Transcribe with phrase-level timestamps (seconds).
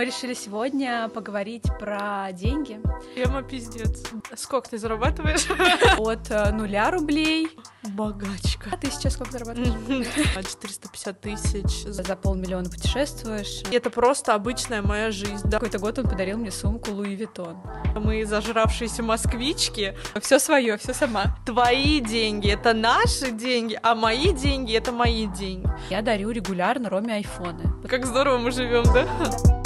[0.00, 2.80] Мы решили сегодня поговорить про деньги.
[3.16, 4.04] Тема пиздец.
[4.36, 5.48] Сколько ты зарабатываешь?
[5.98, 7.48] От э, нуля рублей.
[7.82, 8.70] Богачка.
[8.70, 9.74] А ты сейчас сколько зарабатываешь?
[10.36, 11.84] 450 тысяч.
[11.84, 13.64] За полмиллиона путешествуешь.
[13.72, 15.48] Это просто обычная моя жизнь.
[15.48, 15.58] Да.
[15.58, 17.60] Какой-то год он подарил мне сумку Луи Виттон.
[17.96, 19.96] Мы зажравшиеся москвички.
[20.20, 21.36] Все свое, все сама.
[21.44, 25.68] Твои деньги— это наши деньги, а мои деньги— это мои деньги.
[25.90, 27.64] Я дарю регулярно Роме айфоны.
[27.88, 29.57] Как здорово мы живем, да?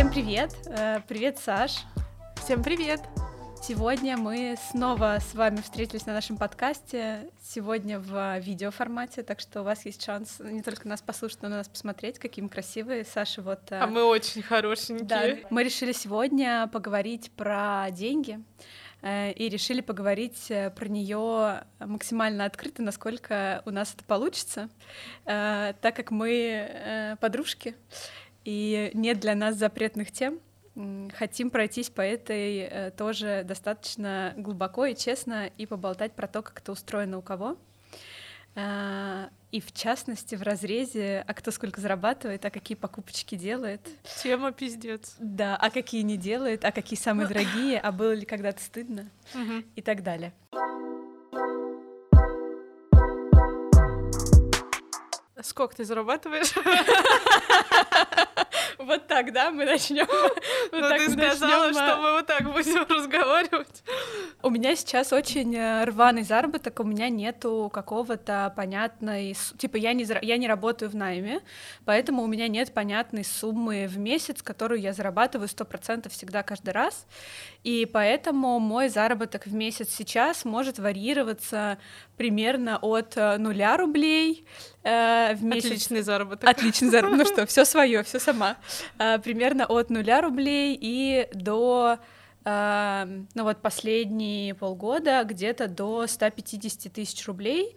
[0.00, 0.56] Всем привет!
[0.64, 1.84] Э, Привет, Саш!
[2.42, 3.02] Всем привет!
[3.62, 7.28] Сегодня мы снова с вами встретились на нашем подкасте.
[7.42, 11.50] Сегодня в видеоформате, так что у вас есть шанс не только нас послушать, но и
[11.50, 13.04] на нас посмотреть, какие мы красивые.
[13.04, 13.60] Саша, вот...
[13.72, 15.04] э, А мы очень хорошенькие.
[15.06, 18.42] Да, мы решили сегодня поговорить про деньги
[19.02, 24.70] э, и решили поговорить про нее максимально открыто, насколько у нас это получится,
[25.26, 27.76] так как мы подружки
[28.44, 30.40] и нет для нас запретных тем.
[31.14, 36.60] Хотим пройтись по этой э, тоже достаточно глубоко и честно и поболтать про то, как
[36.60, 37.56] это устроено у кого.
[38.54, 43.80] Э, И в частности в разрезе, а кто сколько зарабатывает, а какие покупочки делает.
[44.22, 45.16] Тема пиздец.
[45.18, 49.10] Да, а какие не делает, а какие самые дорогие, а было ли когда-то стыдно
[49.74, 50.32] и так далее.
[55.42, 56.52] Сколько ты зарабатываешь?
[58.80, 60.06] Вот так, да, мы начнем.
[60.72, 63.82] Ну, ты сказала, что мы вот так будем разговаривать.
[64.42, 69.36] У меня сейчас очень э, рваный заработок, у меня нету какого-то понятной...
[69.58, 71.40] Типа я не, я не работаю в найме,
[71.84, 77.06] поэтому у меня нет понятной суммы в месяц, которую я зарабатываю 100% всегда каждый раз.
[77.64, 81.78] И поэтому мой заработок в месяц сейчас может варьироваться
[82.20, 84.44] примерно от э, нуля рублей
[84.82, 85.64] э, в месяц.
[85.70, 86.46] Отличный заработок.
[86.50, 87.26] Отличный заработок.
[87.26, 88.58] Ну что, все свое, все сама.
[88.98, 91.96] А, Примерно от нуля рублей и до,
[92.44, 97.74] а, ну вот последние полгода где-то до 150 тысяч рублей,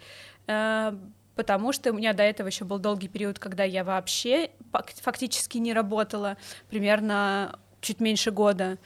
[0.47, 0.93] а,
[1.35, 5.57] потому что у меня до этого еще был долгий период, когда я вообще фак- фактически
[5.57, 6.35] не работала,
[6.69, 8.77] примерно чуть меньше года.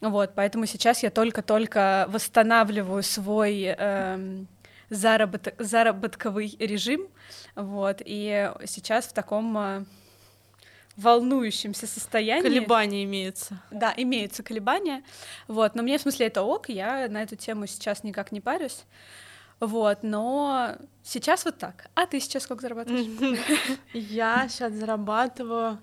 [0.00, 4.48] Вот, поэтому сейчас я только-только восстанавливаю свой эм,
[4.94, 7.08] заработок, заработковый режим,
[7.54, 9.84] вот, и сейчас в таком э,
[10.96, 12.42] волнующемся состоянии.
[12.42, 13.60] Колебания имеются.
[13.70, 15.02] Да, имеются колебания,
[15.48, 18.84] вот, но мне в смысле это ок, я на эту тему сейчас никак не парюсь,
[19.60, 21.88] вот, но сейчас вот так.
[21.94, 23.38] А ты сейчас сколько зарабатываешь?
[23.92, 25.78] Я сейчас зарабатываю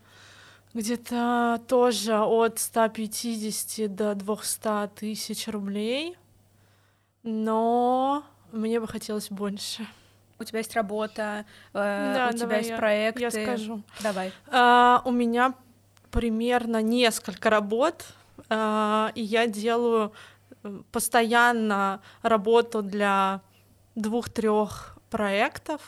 [0.74, 6.18] где-то тоже от 150 до 200 тысяч рублей,
[7.24, 9.86] но мне бы хотелось больше.
[10.40, 13.22] У тебя есть работа, э, Да, у тебя есть я- проекты.
[13.22, 13.82] Я скажу.
[14.02, 14.32] Давай.
[14.48, 15.54] А, у меня
[16.10, 18.06] примерно несколько работ,
[18.50, 20.12] а, и я делаю
[20.92, 23.42] постоянно работу для
[23.96, 25.82] двух-трех проектов.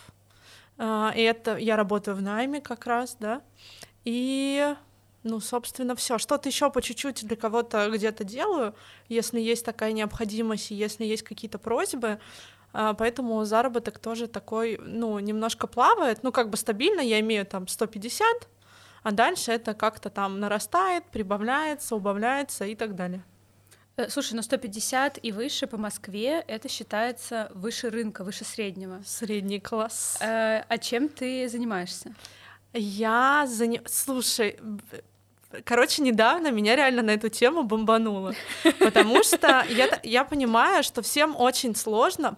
[0.77, 3.41] А, и это я работаю в найме как раз, да.
[4.05, 4.75] И
[5.23, 6.17] ну, собственно, все.
[6.17, 8.75] Что-то еще по чуть-чуть для кого-то где-то делаю,
[9.09, 12.19] если есть такая необходимость, и если есть какие-то просьбы.
[12.73, 17.67] А, Поэтому заработок тоже такой, ну, немножко плавает, ну, как бы стабильно, я имею там
[17.67, 18.25] 150,
[19.03, 23.23] а дальше это как-то там нарастает, прибавляется, убавляется и так далее.
[23.95, 29.01] Э, Слушай, ну 150 и выше по Москве это считается выше рынка, выше среднего.
[29.05, 30.17] Средний класс.
[30.19, 32.15] Э, А чем ты занимаешься?
[32.73, 33.81] Я заня...
[33.85, 34.59] Слушай,
[35.65, 38.33] короче, недавно меня реально на эту тему бомбануло,
[38.79, 42.37] потому что я, я понимаю, что всем очень сложно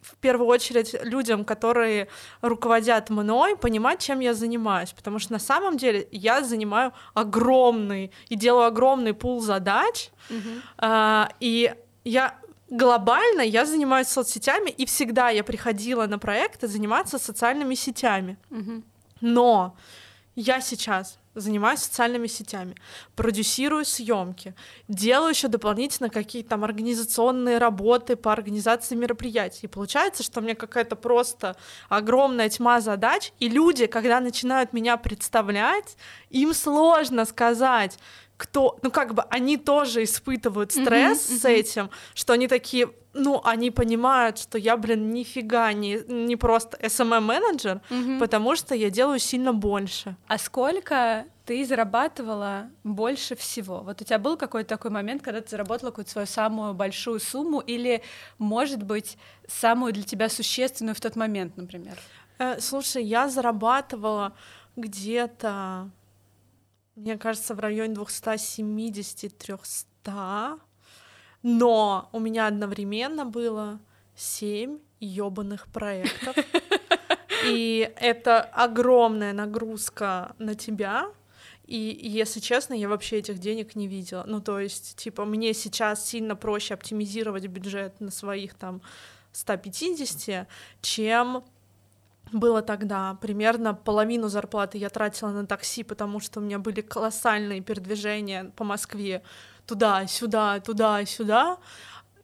[0.00, 2.08] в первую очередь людям, которые
[2.40, 4.92] руководят мной, понимать, чем я занимаюсь.
[4.92, 10.10] Потому что на самом деле я занимаю огромный и делаю огромный пул задач.
[10.78, 11.74] А, и
[12.04, 12.38] я
[12.70, 18.38] глобально я занимаюсь соцсетями, и всегда я приходила на проекты заниматься социальными сетями.
[18.50, 18.84] Мгм.
[19.20, 19.76] Но
[20.34, 22.74] я сейчас занимаюсь социальными сетями,
[23.14, 24.54] продюсирую съемки,
[24.88, 29.66] делаю еще дополнительно какие-то там организационные работы по организации мероприятий.
[29.66, 31.56] И получается, что меня какая-то просто
[31.88, 35.96] огромная тьма задач, и люди, когда начинают меня представлять,
[36.30, 37.98] им сложно сказать,
[38.36, 41.52] кто, ну как бы они тоже испытывают стресс Мгм, с мгм.
[41.52, 47.80] этим, что они такие, ну они понимают, что я, блин, нифига не, не просто SMM-менеджер,
[47.90, 48.18] Мгм.
[48.18, 50.16] потому что я делаю сильно больше.
[50.28, 53.80] А сколько ты зарабатывала больше всего?
[53.80, 57.60] Вот у тебя был какой-то такой момент, когда ты заработала какую-то свою самую большую сумму
[57.60, 58.02] или,
[58.38, 59.16] может быть,
[59.48, 61.96] самую для тебя существенную в тот момент, например?
[62.38, 64.32] Э, слушай, я зарабатывала
[64.76, 65.88] где-то,
[66.96, 70.58] мне кажется, в районе 270-300,
[71.48, 73.78] но у меня одновременно было
[74.16, 76.34] семь ёбаных проектов.
[77.46, 81.06] И это огромная нагрузка на тебя,
[81.66, 84.24] и, если честно, я вообще этих денег не видела.
[84.26, 88.80] Ну, то есть, типа, мне сейчас сильно проще оптимизировать бюджет на своих там
[89.32, 90.48] 150,
[90.80, 91.44] чем
[92.32, 93.18] было тогда.
[93.20, 98.64] Примерно половину зарплаты я тратила на такси, потому что у меня были колоссальные передвижения по
[98.64, 99.22] Москве
[99.66, 101.58] туда-сюда, туда-сюда.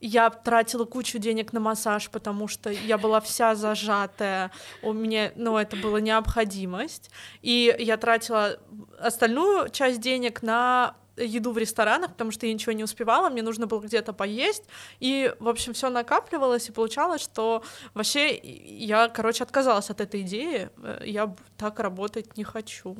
[0.00, 4.50] Я тратила кучу денег на массаж, потому что я была вся зажатая,
[4.82, 7.10] у меня, ну, это была необходимость.
[7.40, 8.58] И я тратила
[8.98, 13.66] остальную часть денег на еду в ресторанах, потому что я ничего не успевала, мне нужно
[13.66, 14.64] было где-то поесть,
[14.98, 17.62] и, в общем, все накапливалось, и получалось, что
[17.94, 20.70] вообще я, короче, отказалась от этой идеи,
[21.04, 22.96] я так работать не хочу.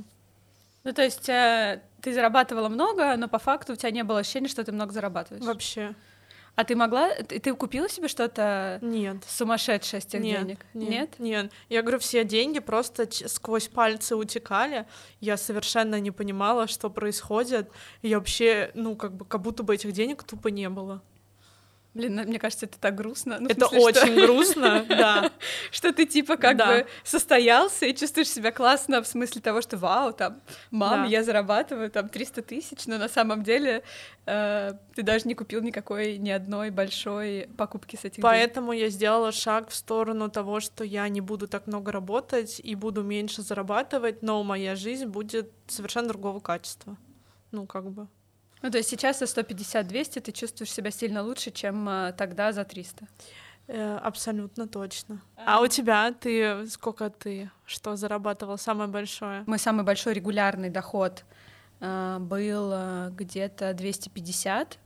[0.85, 4.49] Ну, то есть э, ты зарабатывала много, но по факту у тебя не было ощущения,
[4.49, 5.45] что ты много зарабатываешь?
[5.45, 5.95] Вообще.
[6.55, 9.25] А ты могла, ты, ты купила себе что-то нет.
[9.27, 10.67] сумасшедшее с тех нет, денег?
[10.75, 11.53] Нет, нет, нет.
[11.71, 14.87] Я говорю, все деньги просто сквозь пальцы утекали.
[15.21, 17.71] Я совершенно не понимала, что происходит.
[18.03, 21.03] Я вообще, ну, как бы, как будто бы этих денег тупо не было.
[21.95, 23.37] Блин, мне кажется, это так грустно.
[23.39, 24.27] Ну, это смысле, очень что...
[24.27, 25.31] грустно, да.
[25.71, 26.67] Что ты типа как да.
[26.67, 30.41] бы состоялся и чувствуешь себя классно в смысле того, что вау, там,
[30.71, 31.07] мам, да.
[31.07, 33.83] я зарабатываю там 300 тысяч, но на самом деле
[34.25, 38.85] э, ты даже не купил никакой, ни одной большой покупки с этих Поэтому денег.
[38.85, 43.03] я сделала шаг в сторону того, что я не буду так много работать и буду
[43.03, 46.97] меньше зарабатывать, но моя жизнь будет совершенно другого качества.
[47.51, 48.09] Ну, как бы.
[48.63, 52.65] Ну, то есть сейчас за 150-200 ты чувствуешь себя сильно лучше, чем э, тогда за
[52.65, 53.07] 300?
[53.67, 55.21] Э, абсолютно точно.
[55.37, 59.45] А у тебя ты сколько ты что зарабатывал самое большое?
[59.47, 61.25] Мой самый большой регулярный доход
[61.81, 64.79] э, был где-то 250.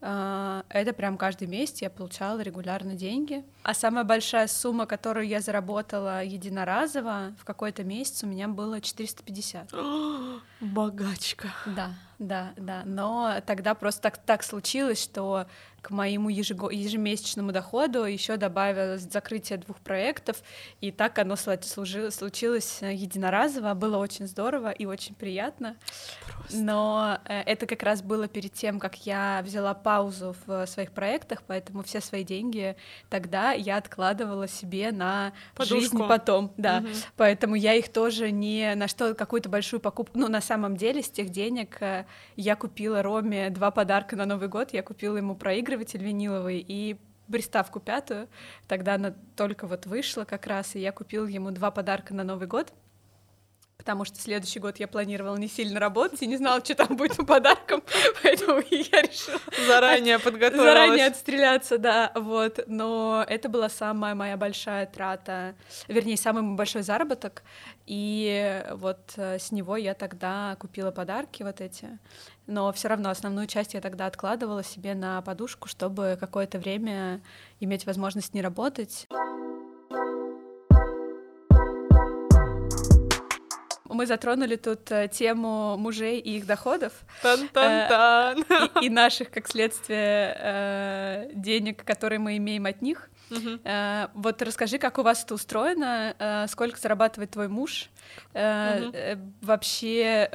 [0.00, 3.44] Э, это прям каждый месяц я получала регулярно деньги.
[3.62, 9.72] А самая большая сумма, которую я заработала единоразово в какой-то месяц, у меня было 450.
[10.60, 11.48] Богачка.
[11.66, 11.90] Да,
[12.20, 12.82] да, да.
[12.84, 15.46] Но тогда просто так, так случилось, что
[15.82, 20.42] к моему ежемесячному доходу еще добавилось закрытие двух проектов,
[20.80, 23.74] и так оно случилось единоразово.
[23.74, 25.76] Было очень здорово и очень приятно.
[26.26, 26.58] Просто.
[26.58, 31.42] Но э, это как раз было перед тем, как я взяла паузу в своих проектах,
[31.46, 32.76] поэтому все свои деньги
[33.08, 35.80] тогда я откладывала себе на Подушку.
[35.80, 36.78] жизнь потом, да.
[36.78, 36.88] Угу.
[37.16, 40.18] Поэтому я их тоже не на что какую-то большую покупку.
[40.18, 42.04] Ну, на самом деле, с тех денег э,
[42.36, 44.72] я купила Роме два подарка на Новый год.
[44.72, 45.69] Я купила ему проигрыватель
[46.02, 46.98] виниловый и
[47.30, 48.28] приставку пятую.
[48.66, 52.46] Тогда она только вот вышла как раз, и я купила ему два подарка на Новый
[52.46, 52.72] год
[53.80, 57.16] потому что следующий год я планировала не сильно работать и не знала, что там будет
[57.16, 57.82] по подаркам,
[58.22, 60.68] поэтому я решила заранее подготовилась.
[60.68, 62.60] Заранее отстреляться, да, вот.
[62.66, 65.54] Но это была самая моя большая трата,
[65.88, 67.42] вернее, самый мой большой заработок,
[67.86, 71.98] и вот э, с него я тогда купила подарки вот эти,
[72.46, 77.22] но все равно основную часть я тогда откладывала себе на подушку, чтобы какое-то время
[77.60, 79.08] иметь возможность не работать.
[83.92, 86.92] Мы затронули тут э, тему мужей и их доходов.
[87.22, 88.44] Тан-тан-тан.
[88.48, 93.10] Э, и, и наших, как следствие, э, денег, которые мы имеем от них.
[93.30, 94.10] Uh-huh.
[94.14, 97.88] Вот расскажи, как у вас это устроено, сколько зарабатывает твой муж,
[98.34, 99.20] uh-huh.
[99.40, 100.28] вообще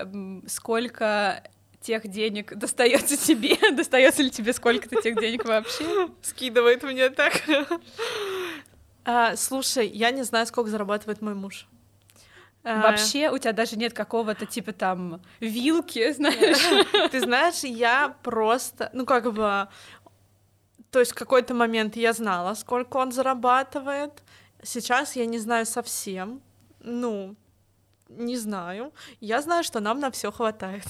[0.47, 1.43] сколько
[1.81, 6.09] тех денег достается тебе, достается ли тебе сколько-то тех денег вообще?
[6.21, 7.41] Скидывает мне так.
[9.03, 11.67] А, слушай, я не знаю, сколько зарабатывает мой муж.
[12.65, 12.81] А.
[12.81, 17.11] Вообще у тебя даже нет какого-то типа там вилки, знаешь?
[17.11, 19.67] Ты знаешь, я просто, ну как бы,
[20.89, 24.23] то есть в какой-то момент я знала, сколько он зарабатывает.
[24.63, 26.41] Сейчас я не знаю совсем.
[26.79, 27.35] Ну,
[28.09, 28.91] не знаю.
[29.21, 30.87] Я знаю, что нам на все хватает.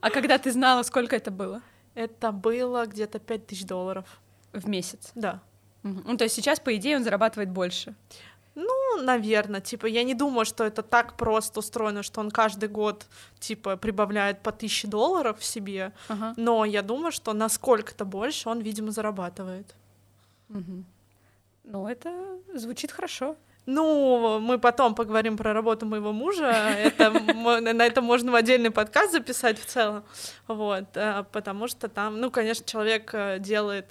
[0.00, 1.62] А когда ты знала, сколько это было?
[1.94, 4.20] Это было где-то 5000 долларов.
[4.52, 5.12] В месяц?
[5.14, 5.40] Да.
[5.82, 7.94] Ну, то есть сейчас, по идее, он зарабатывает больше.
[8.56, 13.06] Ну, наверное, типа, я не думаю, что это так просто устроено, что он каждый год,
[13.38, 16.32] типа, прибавляет по тысяче долларов в себе, ага.
[16.38, 19.74] но я думаю, что насколько-то больше он, видимо, зарабатывает.
[20.48, 20.84] Угу.
[21.64, 23.36] Ну, это звучит хорошо.
[23.66, 26.50] Ну, мы потом поговорим про работу моего мужа.
[26.50, 27.10] Это,
[27.74, 30.04] на это можно в отдельный подкаст записать в целом.
[30.46, 33.86] Вот, э, потому что там, ну, конечно, человек э, делает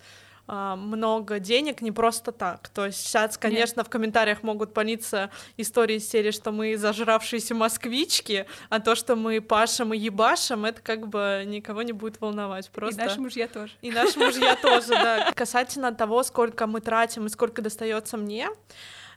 [0.47, 2.69] много денег не просто так.
[2.69, 3.87] То есть сейчас, конечно, Нет.
[3.87, 9.41] в комментариях могут палиться истории из серии, что мы зажравшиеся москвички, а то, что мы
[9.41, 12.69] пашем и ебашем, это как бы никого не будет волновать.
[12.69, 13.01] Просто...
[13.01, 13.73] И наши мужья тоже.
[13.81, 15.31] И наши мужья тоже, да.
[15.35, 18.49] Касательно того, сколько мы тратим и сколько достается мне,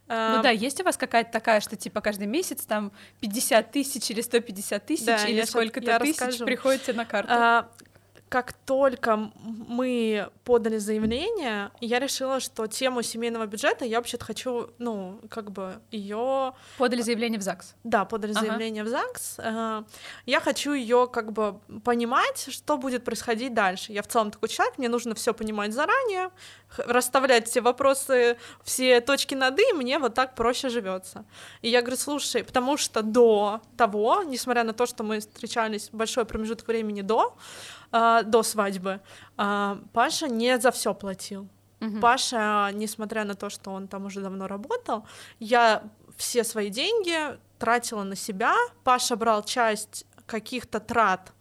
[0.08, 4.22] ну да, есть у вас какая-то такая, что типа каждый месяц там 50 тысяч или
[4.22, 6.46] 150 тысяч да, или сколько-то тысяч расскажу.
[6.46, 7.30] приходите на карту?
[7.30, 7.68] А,
[8.28, 15.20] как только мы подали заявление, я решила, что тему семейного бюджета я вообще-то хочу, ну,
[15.30, 16.52] как бы ее.
[16.78, 17.74] Подали заявление в ЗАГС.
[17.84, 18.40] Да, подали ага.
[18.40, 19.34] заявление в ЗАГС.
[19.38, 19.82] Э,
[20.26, 23.92] я хочу ее как бы понимать, что будет происходить дальше.
[23.92, 26.30] Я в целом такой человек, мне нужно все понимать заранее,
[26.76, 31.24] расставлять все вопросы, все точки над «и», мне вот так проще живется.
[31.62, 36.24] И я говорю, слушай, потому что до того, несмотря на то, что мы встречались большой
[36.24, 37.34] промежуток времени до,
[37.92, 39.00] э, до свадьбы,
[39.36, 41.48] э, Паша не за все платил.
[41.80, 42.00] Угу.
[42.00, 45.06] Паша, несмотря на то, что он там уже давно работал,
[45.38, 45.82] я
[46.16, 48.54] все свои деньги тратила на себя.
[48.84, 51.32] Паша брал часть каких-то трат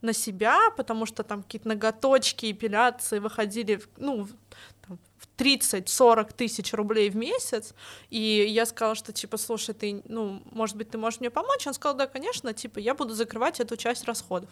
[0.00, 4.32] на себя, потому что там какие-то ноготочки, эпиляции выходили, ну, в
[5.36, 7.74] 30-40 тысяч рублей в месяц,
[8.10, 11.66] и я сказала, что, типа, слушай, ты, ну, может быть, ты можешь мне помочь?
[11.66, 14.50] Он сказал, да, конечно, типа, я буду закрывать эту часть расходов.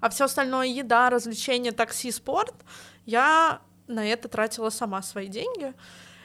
[0.00, 2.54] А все остальное, еда, развлечения, такси, спорт,
[3.04, 5.72] я на это тратила сама свои деньги.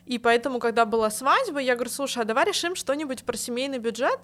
[0.06, 4.20] И поэтому, когда была свадьба, я говорю, слушай, а давай решим что-нибудь про семейный бюджет,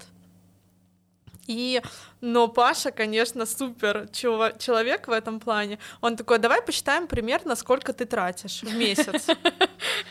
[1.48, 1.82] и,
[2.20, 5.80] но Паша, конечно, супер человек в этом плане.
[6.02, 9.28] Он такой, давай посчитаем примерно, сколько ты тратишь в месяц.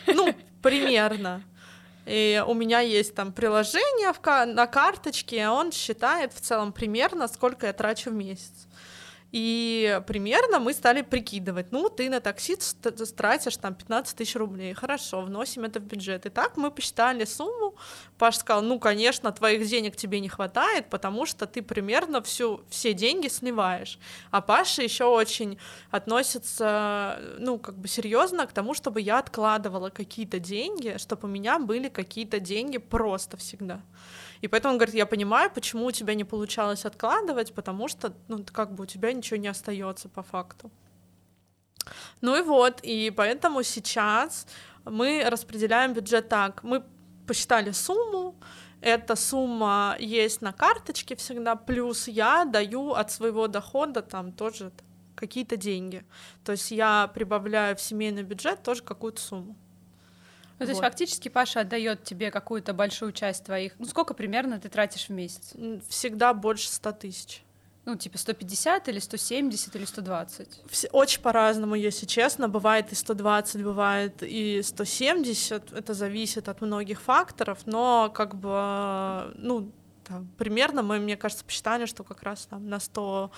[0.06, 1.42] Ну, примерно.
[2.06, 4.14] И у меня есть там приложение
[4.46, 8.66] на карточке, а он считает в целом примерно, сколько я трачу в месяц.
[9.38, 12.56] И примерно мы стали прикидывать, ну, ты на такси
[13.14, 16.24] тратишь там 15 тысяч рублей, хорошо, вносим это в бюджет.
[16.24, 17.74] И так мы посчитали сумму,
[18.16, 22.94] Паш сказал, ну, конечно, твоих денег тебе не хватает, потому что ты примерно всю, все
[22.94, 23.98] деньги сливаешь.
[24.30, 25.58] А Паша еще очень
[25.90, 31.58] относится, ну, как бы серьезно к тому, чтобы я откладывала какие-то деньги, чтобы у меня
[31.58, 33.82] были какие-то деньги просто всегда.
[34.46, 38.44] И поэтому он говорит, я понимаю, почему у тебя не получалось откладывать, потому что, ну,
[38.52, 40.70] как бы у тебя ничего не остается по факту.
[42.20, 44.46] Ну и вот, и поэтому сейчас
[44.84, 46.62] мы распределяем бюджет так.
[46.62, 46.84] Мы
[47.26, 48.36] посчитали сумму,
[48.80, 54.70] эта сумма есть на карточке всегда, плюс я даю от своего дохода там тоже
[55.16, 56.04] какие-то деньги.
[56.44, 59.56] То есть я прибавляю в семейный бюджет тоже какую-то сумму.
[60.58, 63.74] Ну, то есть фактически Паша отдает тебе какую-то большую часть твоих.
[63.78, 65.52] Ну, сколько примерно ты тратишь в месяц?
[65.88, 67.42] Всегда больше 100 тысяч.
[67.84, 70.62] Ну, типа 150 или 170 или 120?
[70.68, 72.48] Все, очень по-разному, если честно.
[72.48, 75.72] Бывает и 120, бывает и 170.
[75.72, 79.70] Это зависит от многих факторов, но как бы, ну,
[80.02, 83.30] там, примерно мы, мне кажется, посчитали, что как раз там на 100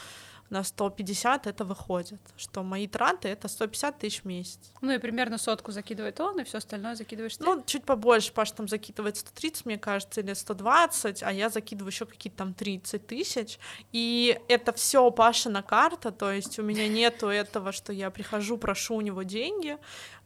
[0.51, 4.59] на 150 это выходит, что мои траты это 150 тысяч в месяц.
[4.81, 7.45] Ну и примерно сотку закидывает он, и все остальное закидываешь ты?
[7.45, 12.07] Ну, чуть побольше, Паш там закидывает 130, мне кажется, или 120, а я закидываю еще
[12.07, 13.59] какие-то там 30 тысяч,
[13.93, 18.97] и это все Пашина карта, то есть у меня нету этого, что я прихожу, прошу
[18.97, 19.77] у него деньги,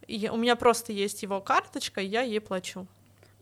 [0.07, 2.87] и у меня просто есть его карточка, и я ей плачу.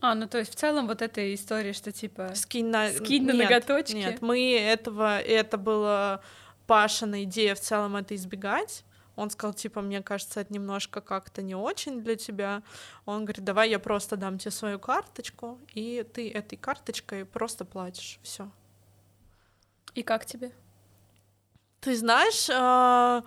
[0.01, 3.33] А, ну то есть в целом вот эта история, что типа скинь на, скинь на
[3.33, 3.95] нет, ноготочки.
[3.95, 6.23] Нет, мы этого, это было
[6.67, 8.83] Пашина идея в целом это избегать.
[9.15, 12.63] Он сказал, типа, мне кажется, это немножко как-то не очень для тебя.
[13.05, 18.19] Он говорит, давай я просто дам тебе свою карточку, и ты этой карточкой просто платишь.
[18.23, 18.49] Все.
[19.93, 20.51] И как тебе?
[21.81, 23.21] Ты знаешь, э,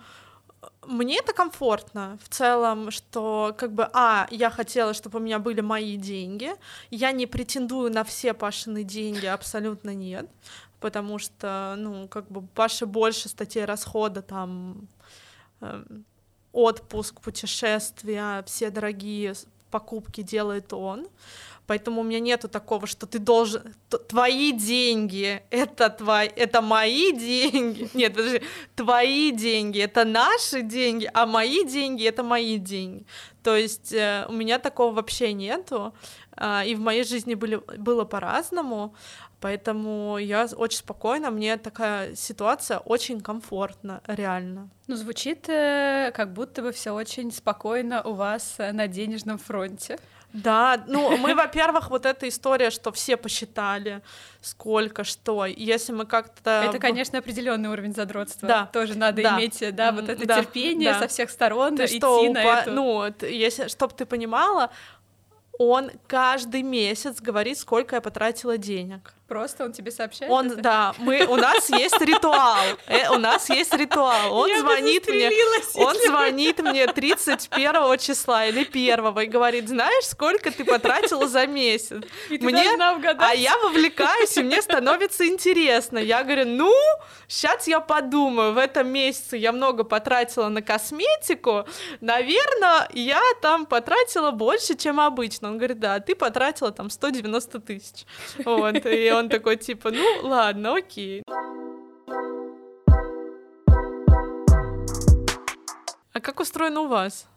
[0.87, 5.61] мне это комфортно в целом, что как бы, а, я хотела, чтобы у меня были
[5.61, 6.51] мои деньги,
[6.91, 10.29] я не претендую на все Пашины деньги, абсолютно нет,
[10.79, 14.87] потому что, ну, как бы Паше больше статей расхода, там,
[15.61, 15.83] э,
[16.51, 19.33] отпуск, путешествия, все дорогие
[19.71, 21.07] покупки делает он.
[21.67, 23.61] Поэтому у меня нету такого, что ты должен...
[24.07, 27.89] Твои деньги— это, твои, это мои деньги.
[27.97, 28.41] Нет, подожди.
[28.75, 33.05] Твои деньги— это наши деньги, а мои деньги— это мои деньги.
[33.43, 35.93] То есть э, у меня такого вообще нету.
[36.37, 38.93] Э, и в моей жизни были, было по-разному.
[39.41, 44.69] Поэтому я очень спокойна, мне такая ситуация очень комфортна, реально.
[44.87, 49.99] Ну, звучит, э, как будто бы все очень спокойно у вас э, на денежном фронте.
[50.35, 54.01] Да, ну мы, во-первых, вот эта история, что все посчитали,
[54.41, 55.45] сколько, что.
[55.45, 56.63] Если мы как-то...
[56.67, 58.47] Это, конечно, определенный уровень задротства.
[58.47, 58.65] Да.
[58.73, 59.37] Тоже надо да.
[59.37, 60.41] иметь, да, вот это да.
[60.41, 60.99] терпение да.
[60.99, 62.47] со всех сторон, ты идти что, на по...
[62.47, 62.71] эту...
[62.71, 64.71] Ну, если, чтобы ты понимала,
[65.57, 69.13] он каждый месяц говорит, сколько я потратила денег.
[69.27, 70.31] Просто он тебе сообщает?
[70.31, 70.61] Он, это?
[70.61, 74.31] да, мы, у нас есть ритуал, э, у нас есть ритуал.
[74.31, 75.31] Он я звонит мне,
[75.73, 82.03] он звонит мне 31 числа или 1 и говорит, знаешь, сколько ты потратила за месяц?
[82.29, 82.69] И мне.
[83.17, 85.97] А я вовлекаюсь, и мне становится интересно.
[85.97, 86.71] Я говорю, ну,
[87.27, 91.65] сейчас я подумаю, в этом месяце я много потратила на косметику,
[91.99, 95.49] наверное, я там потратила больше, чем обычно.
[95.49, 98.05] Он говорит, да, ты потратила там 190 тысяч.
[98.45, 101.23] Вот, и он такой, типа, ну, ладно, окей.
[106.13, 107.27] А как устроено у вас?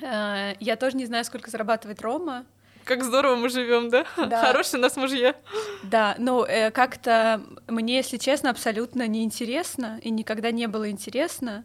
[0.00, 2.44] Э, я тоже не знаю, сколько зарабатывает Рома.
[2.84, 4.04] Как здорово мы живем, да?
[4.16, 4.44] да?
[4.44, 5.36] Хорошие у нас мужья.
[5.84, 11.64] Да, ну э, как-то мне, если честно, абсолютно неинтересно и никогда не было интересно.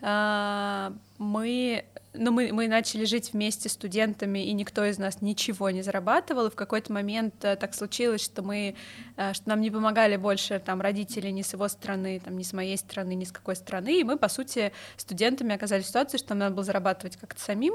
[0.00, 1.84] А, мы
[2.14, 6.46] ну, мы, мы начали жить вместе с студентами, и никто из нас ничего не зарабатывал,
[6.46, 8.74] и в какой-то момент э, так случилось, что мы,
[9.16, 12.52] э, что нам не помогали больше там родители ни с его стороны, там, ни с
[12.52, 16.30] моей стороны, ни с какой стороны, и мы, по сути, студентами оказались в ситуации, что
[16.30, 17.74] нам надо было зарабатывать как-то самим,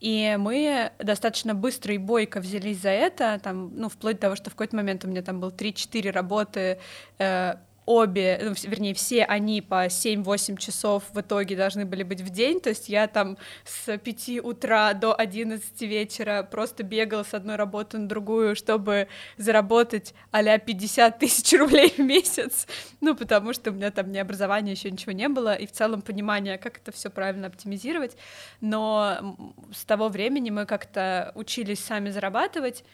[0.00, 4.50] и мы достаточно быстро и бойко взялись за это, там, ну, вплоть до того, что
[4.50, 6.78] в какой-то момент у меня там было 3-4 работы,
[7.18, 7.54] э,
[7.86, 12.60] обе, ну, вернее, все они по 7-8 часов в итоге должны были быть в день,
[12.60, 17.98] то есть я там с 5 утра до 11 вечера просто бегала с одной работы
[17.98, 22.66] на другую, чтобы заработать а 50 тысяч рублей в месяц,
[23.00, 26.02] ну, потому что у меня там ни образования еще ничего не было, и в целом
[26.02, 28.16] понимания, как это все правильно оптимизировать,
[28.60, 29.36] но
[29.72, 32.84] с того времени мы как-то учились сами зарабатывать,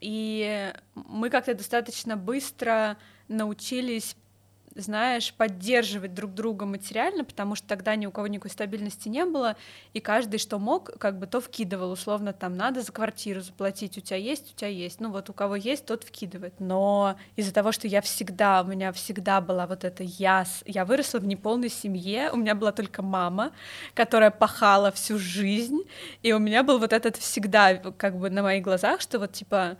[0.00, 2.96] и мы как-то достаточно быстро
[3.28, 4.16] научились
[4.74, 9.56] знаешь, поддерживать друг друга материально, потому что тогда ни у кого никакой стабильности не было,
[9.92, 14.00] и каждый, что мог, как бы то вкидывал, условно, там, надо за квартиру заплатить, у
[14.00, 16.54] тебя есть, у тебя есть, ну вот у кого есть, тот вкидывает.
[16.58, 21.18] Но из-за того, что я всегда, у меня всегда была вот эта я, я выросла
[21.18, 23.52] в неполной семье, у меня была только мама,
[23.94, 25.80] которая пахала всю жизнь,
[26.22, 29.76] и у меня был вот этот всегда, как бы на моих глазах, что вот, типа,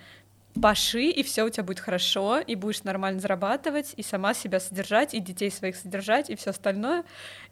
[0.61, 5.15] паши, и все у тебя будет хорошо, и будешь нормально зарабатывать, и сама себя содержать,
[5.15, 7.05] и детей своих содержать, и все остальное.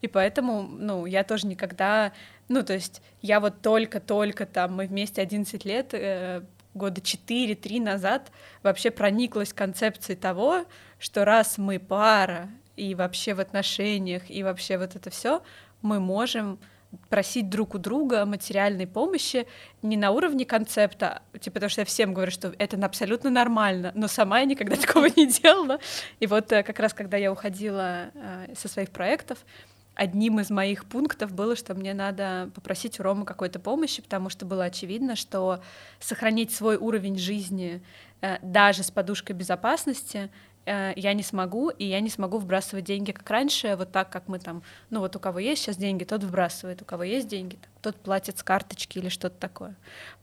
[0.02, 2.12] И поэтому, ну, я тоже никогда,
[2.48, 6.42] ну, то есть я вот только-только там, мы вместе 11 лет, э,
[6.74, 8.30] года 4-3 назад
[8.62, 10.64] вообще прониклась концепцией того,
[10.98, 15.42] что раз мы пара, и вообще в отношениях, и вообще вот это все,
[15.82, 16.58] мы можем
[17.09, 19.46] просить друг у друга материальной помощи
[19.83, 24.09] не на уровне концепта, типа, потому что я всем говорю, что это абсолютно нормально, но
[24.09, 25.79] сама я никогда такого не делала.
[26.18, 29.38] И вот э, как раз, когда я уходила э, со своих проектов,
[29.94, 34.46] одним из моих пунктов было, что мне надо попросить у Ромы какой-то помощи, потому что
[34.46, 35.62] было очевидно, что
[35.98, 37.83] сохранить свой уровень жизни
[38.20, 40.31] э, даже с подушкой безопасности
[40.66, 44.38] я не смогу, и я не смогу вбрасывать деньги, как раньше, вот так, как мы
[44.38, 47.96] там, ну вот у кого есть сейчас деньги, тот вбрасывает, у кого есть деньги, тот
[47.96, 49.75] платит с карточки или что-то такое.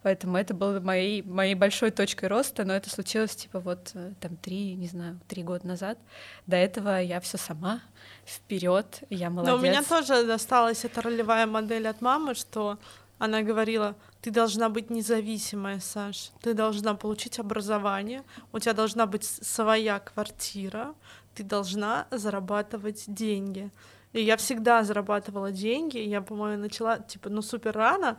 [0.04, 4.38] Поэтому это было моей, моей большой точкой роста, но это случилось типа вот э, там
[4.38, 5.98] три, не знаю, три года назад.
[6.46, 7.82] До этого я все сама,
[8.26, 9.52] вперед, я молодец.
[9.52, 12.78] Но у меня тоже досталась эта ролевая модель от мамы, что
[13.18, 19.24] она говорила, ты должна быть независимая, Саш, ты должна получить образование, у тебя должна быть
[19.24, 20.94] своя квартира,
[21.34, 23.72] ты должна зарабатывать деньги.
[24.14, 28.18] И я всегда зарабатывала деньги, я, по-моему, начала, типа, ну, супер рано,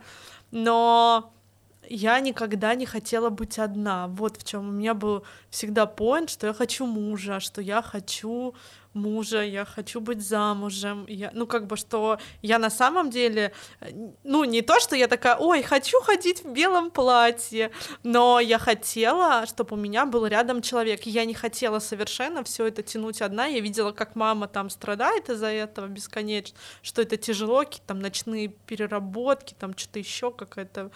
[0.51, 1.33] но
[1.89, 4.07] я никогда не хотела быть одна.
[4.07, 8.53] Вот в чем у меня был всегда поинт, что я хочу мужа, что я хочу
[8.93, 13.53] мужа, я хочу быть замужем, я, ну как бы что я на самом деле,
[14.23, 17.71] ну не то, что я такая, ой, хочу ходить в белом платье,
[18.03, 22.81] но я хотела, чтобы у меня был рядом человек, я не хотела совершенно все это
[22.81, 27.81] тянуть одна, я видела, как мама там страдает из-за этого бесконечно, что это тяжело, какие
[27.85, 30.91] там ночные переработки, там что-то еще какая-то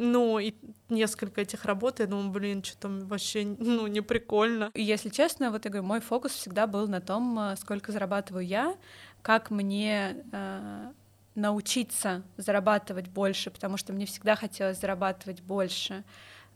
[0.00, 0.54] ну, и
[0.88, 4.70] несколько этих работ, я думаю, блин, что там вообще, ну, не прикольно.
[4.72, 8.46] И если честно, вот я говорю, мой фокус всегда был на том, э, сколько зарабатываю
[8.46, 8.74] я,
[9.20, 10.92] как мне э,
[11.34, 16.02] научиться зарабатывать больше, потому что мне всегда хотелось зарабатывать больше, э,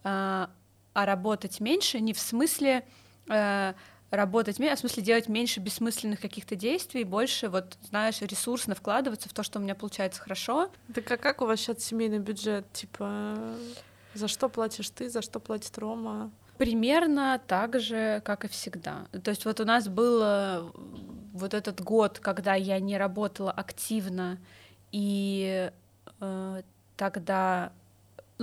[0.05, 0.49] а
[0.95, 2.87] работать меньше не в смысле
[3.29, 3.75] э,
[4.17, 9.33] работать а в смысле делать меньше бессмысленных каких-то действий, больше, вот, знаешь, ресурсно вкладываться в
[9.33, 10.71] то, что у меня получается хорошо.
[10.95, 13.57] Так а как у вас сейчас семейный бюджет, типа...
[14.15, 16.31] За что платишь ты, за что платит Рома?
[16.57, 19.07] Примерно так же, как и всегда.
[19.25, 20.71] То есть вот у нас был э,
[21.33, 24.39] вот этот год, когда я не работала активно,
[24.93, 25.73] и
[26.21, 26.63] э,
[26.97, 27.73] тогда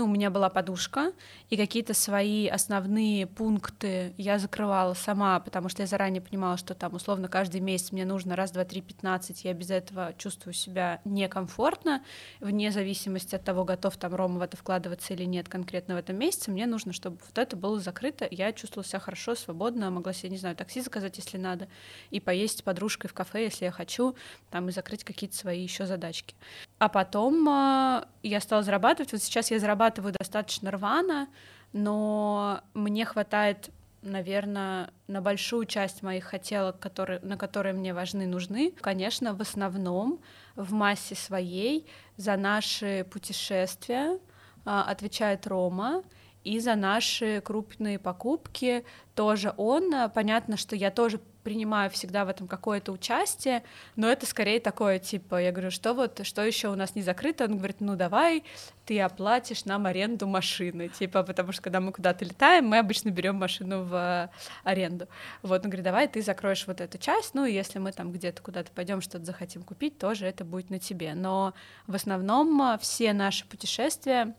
[0.02, 1.14] ну, у меня была подушка,
[1.52, 6.96] и какие-то свои основные пункты я закрывала сама, потому что я заранее понимала, что там
[6.96, 12.04] условно каждый месяц мне нужно раз, два, три, пятнадцать, я без этого чувствую себя некомфортно,
[12.40, 16.16] вне зависимости от того, готов там Рома в это вкладываться или нет конкретно в этом
[16.16, 20.32] месяце, мне нужно, чтобы вот это было закрыто, я чувствовала себя хорошо, свободно, могла себе,
[20.32, 21.68] не знаю, такси заказать, если надо,
[22.10, 24.16] и поесть с подружкой в кафе, если я хочу,
[24.50, 26.34] там, и закрыть какие-то свои еще задачки.
[26.80, 31.28] А потом э, я стала зарабатывать, вот сейчас я зарабатываю зарабатываю достаточно рвано,
[31.74, 33.70] но мне хватает
[34.04, 38.74] наверное, на большую часть моих хотелок, которые, на которые мне важны, нужны.
[38.82, 40.20] Конечно, в основном
[40.56, 41.86] в массе своей
[42.18, 44.18] за наши путешествия
[44.66, 46.02] а, отвечает Рома,
[46.44, 49.94] и за наши крупные покупки тоже он.
[50.16, 53.64] Понятно, что я тоже принимаю всегда в этом какое-то участие,
[53.96, 57.46] но это скорее такое, типа, я говорю, что вот, что еще у нас не закрыто?
[57.46, 58.44] Он говорит, ну давай
[58.86, 63.36] ты оплатишь нам аренду машины, типа, потому что когда мы куда-то летаем, мы обычно берем
[63.36, 64.30] машину в
[64.64, 65.08] аренду.
[65.44, 68.42] Вот, он говорит, давай ты закроешь вот эту часть, ну, и если мы там где-то
[68.42, 71.14] куда-то пойдем что-то захотим купить, тоже это будет на тебе.
[71.14, 71.54] Но
[71.88, 74.36] в основном а, все наши путешествия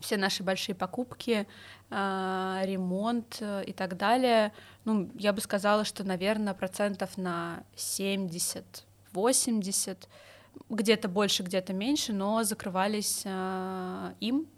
[0.00, 1.46] все наши большие покупки,
[1.90, 4.52] а, ремонт э, и так далее,
[4.84, 10.08] ну, я бы сказала, что, наверное, процентов на 70-80,
[10.68, 14.48] где-то больше, где-то меньше, но закрывались э, им.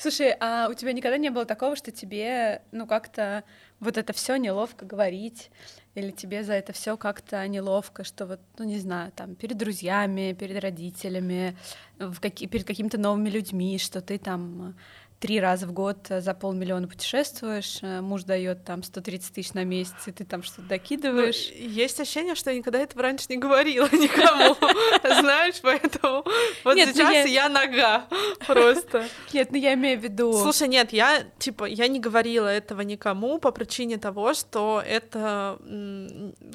[0.00, 3.42] Слушай, а у тебя никогда не было такого, что тебе, ну, как-то
[3.80, 5.50] вот это все неловко говорить,
[5.98, 10.36] или тебе за это все как-то неловко, что вот, ну, не знаю, там, перед друзьями,
[10.38, 11.56] перед родителями,
[11.98, 14.74] в каки- перед какими-то новыми людьми, что ты там
[15.20, 19.94] три раза в год за полмиллиона путешествуешь, э, муж дает там 130 тысяч на месяц,
[20.06, 21.50] и ты там что-то докидываешь.
[21.58, 24.56] Ну, есть ощущение, что я никогда этого раньше не говорила никому,
[25.20, 26.24] знаешь, поэтому
[26.64, 27.24] вот ну сейчас я...
[27.24, 28.06] я нога
[28.46, 29.08] просто.
[29.32, 30.32] Нет, ну я имею в виду...
[30.32, 35.58] Слушай, нет, я, типа, я не говорила этого никому по причине того, что это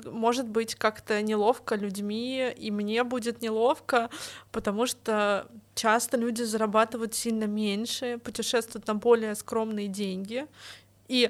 [0.06, 4.10] может быть как-то неловко людьми, и мне будет неловко,
[4.52, 10.48] потому что часто люди зарабатывают сильно меньше, путешествуют на более скромные деньги.
[11.08, 11.30] И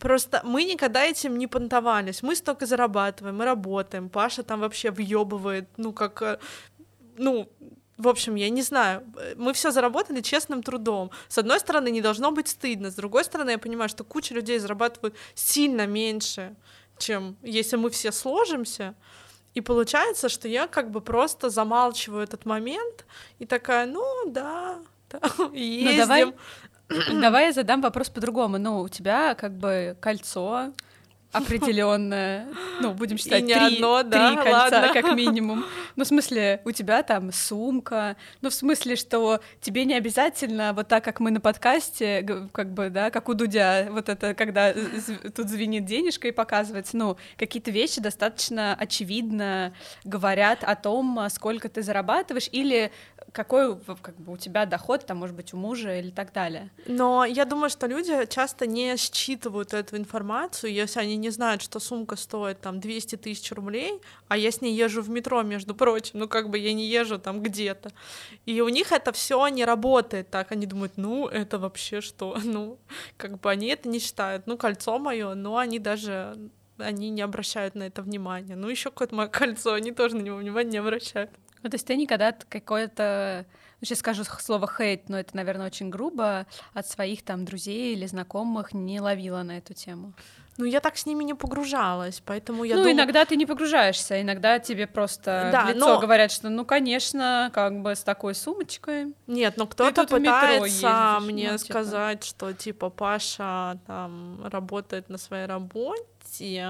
[0.00, 2.22] Просто мы никогда этим не понтовались.
[2.22, 4.08] Мы столько зарабатываем, мы работаем.
[4.08, 6.38] Паша там вообще въебывает, ну, как, э,
[7.16, 7.48] ну,
[7.96, 9.02] в общем, я не знаю.
[9.36, 11.10] Мы все заработали честным трудом.
[11.28, 12.90] С одной стороны, не должно быть стыдно.
[12.90, 16.54] С другой стороны, я понимаю, что куча людей зарабатывают сильно меньше,
[16.98, 18.94] чем если мы все сложимся.
[19.58, 23.04] И получается, что я как бы просто замалчиваю этот момент
[23.40, 24.78] и такая, ну да,
[25.10, 25.18] да
[25.52, 25.90] ездим.
[25.90, 26.34] Ну, давай,
[27.20, 28.58] давай я задам вопрос по-другому.
[28.58, 30.72] Ну, у тебя как бы кольцо,
[31.32, 32.48] определенное,
[32.80, 34.90] ну, будем считать, три, одно, да, три кольца, ладно.
[34.94, 35.64] как минимум.
[35.96, 40.88] Ну, в смысле, у тебя там сумка, ну, в смысле, что тебе не обязательно, вот
[40.88, 45.48] так, как мы на подкасте, как бы, да, как у Дудя, вот это, когда тут
[45.48, 52.48] звенит денежка и показывается, ну, какие-то вещи достаточно очевидно говорят о том, сколько ты зарабатываешь,
[52.52, 52.90] или
[53.32, 56.70] какой как бы, у тебя доход, там, может быть, у мужа или так далее.
[56.86, 61.80] Но я думаю, что люди часто не считывают эту информацию, если они не знают, что
[61.80, 66.20] сумка стоит там 200 тысяч рублей, а я с ней езжу в метро, между прочим,
[66.20, 67.90] ну как бы я не езжу там где-то.
[68.46, 72.78] И у них это все не работает так, они думают, ну это вообще что, ну
[73.16, 76.36] как бы они это не считают, ну кольцо мое, но они даже
[76.78, 78.56] они не обращают на это внимания.
[78.56, 81.30] Ну, еще какое-то мое кольцо, они тоже на него внимания не обращают.
[81.62, 83.44] Ну, то есть ты никогда какое-то,
[83.80, 88.06] ну, сейчас скажу слово хейт, но это, наверное, очень грубо, от своих там друзей или
[88.06, 90.12] знакомых не ловила на эту тему?
[90.58, 92.92] Ну, я так с ними не погружалась, поэтому я Ну, дум...
[92.92, 96.00] иногда ты не погружаешься, иногда тебе просто да, в лицо но...
[96.00, 99.14] говорят, что, ну, конечно, как бы с такой сумочкой.
[99.28, 106.66] Нет, но кто-то пытается мне ну, сказать, что, типа, Паша там работает на своей работе.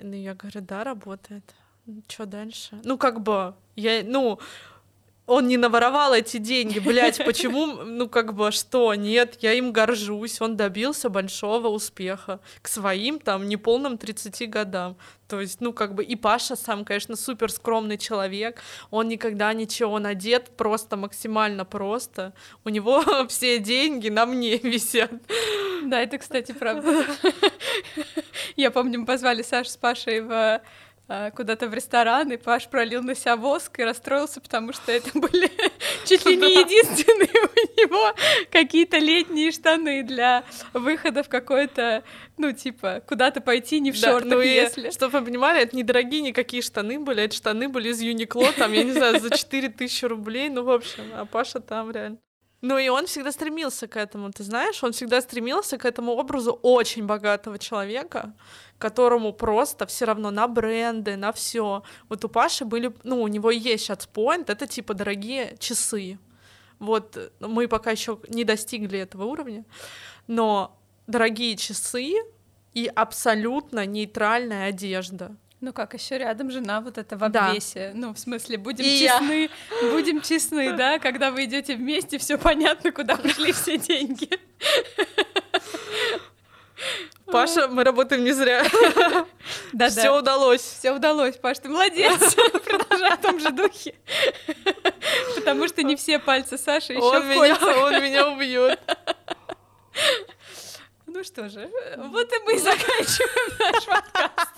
[0.00, 1.54] Ну, я говорю, да, работает.
[2.06, 2.80] Что дальше?
[2.84, 4.38] Ну, как бы, я, ну,
[5.26, 10.40] он не наворовал эти деньги, блядь, почему, ну как бы, что, нет, я им горжусь,
[10.40, 16.04] он добился большого успеха к своим там неполным 30 годам, то есть, ну как бы,
[16.04, 18.60] и Паша сам, конечно, супер скромный человек,
[18.90, 22.34] он никогда ничего надет, просто максимально просто,
[22.64, 25.12] у него все деньги на мне висят.
[25.84, 27.04] Да, это, кстати, правда.
[28.56, 30.62] Я помню, мы позвали Сашу с Пашей в а,
[31.34, 35.50] куда-то в ресторан, и Паш пролил на себя воск и расстроился, потому что это были
[36.06, 38.14] чуть ли не единственные у него
[38.50, 42.04] какие-то летние штаны для выхода в какой-то,
[42.38, 44.90] ну, типа, куда-то пойти не в да, шортах, ну если.
[44.90, 48.82] Чтобы вы понимали, это недорогие никакие штаны были, эти штаны были из Юникло, там, я
[48.82, 52.18] не знаю, за 4000 рублей, ну, в общем, а Паша там реально.
[52.64, 56.58] Ну и он всегда стремился к этому, ты знаешь, он всегда стремился к этому образу
[56.62, 58.32] очень богатого человека,
[58.78, 61.82] которому просто все равно на бренды, на все.
[62.08, 66.18] Вот у Паши были, ну, у него есть шатспоинт, это типа дорогие часы.
[66.78, 69.66] Вот мы пока еще не достигли этого уровня,
[70.26, 72.14] но дорогие часы
[72.72, 75.36] и абсолютно нейтральная одежда.
[75.64, 77.92] Ну как, еще рядом жена вот это в обвесе.
[77.94, 77.98] Да.
[77.98, 79.48] Ну, в смысле, будем и честны,
[79.80, 79.90] я.
[79.92, 84.28] будем честны, да, когда вы идете вместе, все понятно, куда пошли все деньги.
[87.24, 88.62] Паша, мы работаем не зря.
[89.72, 90.60] Да, Все удалось.
[90.60, 92.34] Все удалось, Паш, ты молодец.
[92.64, 93.94] Продолжай в том же духе.
[95.34, 98.78] Потому что не все пальцы Саши еще он меня, он меня убьет.
[101.14, 104.50] Ну что же, вот и мы заканчиваем наш подкаст.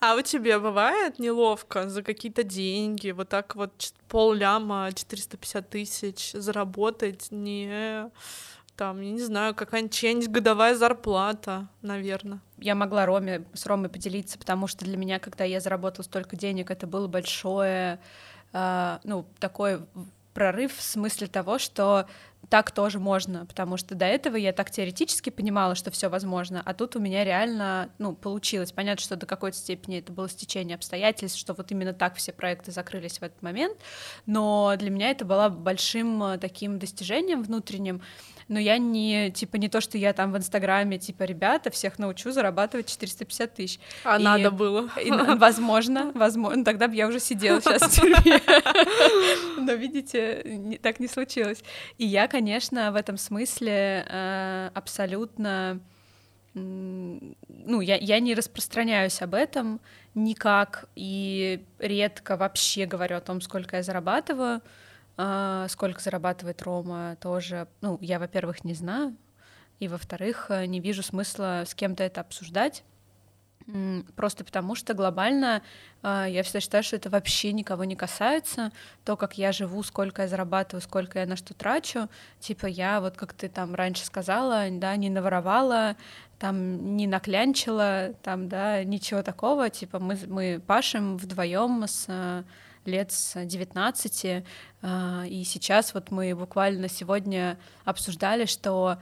[0.00, 6.32] А у тебя бывает неловко за какие-то деньги, вот так вот пол ляма, 450 тысяч
[6.32, 8.10] заработать, не
[8.74, 12.40] там, я не знаю, какая-нибудь чья-нибудь годовая зарплата, наверное.
[12.58, 16.72] Я могла Роме, с Ромой поделиться, потому что для меня, когда я заработала столько денег,
[16.72, 18.00] это было большое,
[18.52, 19.82] э, ну, такой
[20.34, 22.06] прорыв в смысле того, что
[22.48, 26.74] так тоже можно, потому что до этого я так теоретически понимала, что все возможно, а
[26.74, 28.72] тут у меня реально, ну, получилось.
[28.72, 32.70] Понятно, что до какой-то степени это было стечение обстоятельств, что вот именно так все проекты
[32.70, 33.78] закрылись в этот момент,
[34.26, 38.02] но для меня это было большим э, таким достижением внутренним,
[38.48, 42.32] но я не, типа, не то, что я там в Инстаграме, типа, ребята, всех научу
[42.32, 43.80] зарабатывать 450 тысяч.
[44.04, 44.90] А и, надо было.
[45.02, 48.40] И, возможно, возможно, тогда бы я уже сидела сейчас в тюрьме.
[49.58, 51.62] Но, видите, так не случилось.
[51.98, 55.80] И я, конечно, в этом смысле э, абсолютно
[56.54, 59.80] ну, я, я не распространяюсь об этом
[60.14, 64.60] никак и редко вообще говорю о том, сколько я зарабатываю.
[65.16, 69.14] А, сколько зарабатывает Рома, тоже, ну, я, во-первых, не знаю,
[69.78, 72.82] и, во-вторых, э, не вижу смысла с кем-то это обсуждать,
[74.16, 75.62] Просто потому что глобально
[76.02, 78.72] э, я всегда считаю, что это вообще никого не касается.
[79.04, 82.08] То, как я живу, сколько я зарабатываю, сколько я на что трачу.
[82.40, 85.96] Типа я, вот как ты там раньше сказала, да, не наворовала,
[86.38, 89.70] там не наклянчила, там, да, ничего такого.
[89.70, 92.42] Типа мы, мы пашем вдвоем с э,
[92.84, 94.44] лет с 19,
[94.82, 98.98] а, и сейчас вот мы буквально сегодня обсуждали, что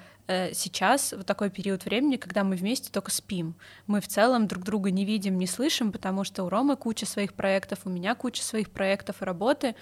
[0.52, 3.54] сейчас вот такой период времени, когда мы вместе только спим.
[3.86, 7.34] Мы в целом друг друга не видим, не слышим, потому что у Ромы куча своих
[7.34, 9.74] проектов, у меня куча своих проектов и работы,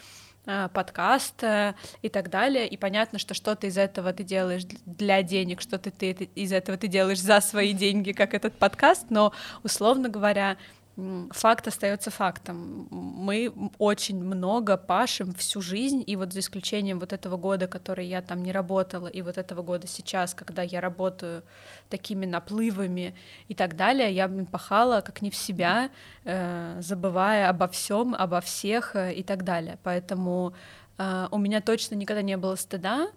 [0.51, 2.67] а, подкаст э, и так далее.
[2.67, 6.89] И понятно, что что-то из этого ты делаешь для денег, что-то ты из этого ты
[6.89, 10.57] делаешь за свои деньги, как этот подкаст, но, условно говоря,
[11.31, 12.89] факт остается фактом.
[12.91, 18.21] Мы очень много пашем всю жизнь, и вот за исключением вот этого года, который я
[18.21, 21.43] там не работала, и вот этого года сейчас, когда я работаю
[21.89, 23.15] такими наплывами
[23.49, 25.91] и так далее, я пахала как не в себя,
[26.25, 29.79] э, забывая обо всем, обо всех э, и так далее.
[29.85, 30.55] Поэтому
[30.99, 33.09] э, у меня точно никогда не было стыда,